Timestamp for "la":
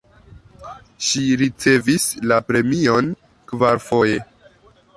2.31-2.39